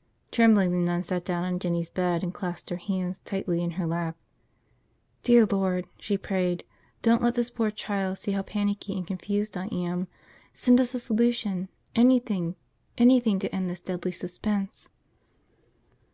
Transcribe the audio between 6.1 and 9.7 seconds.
prayed, don't let this poor child see how panicky and confused I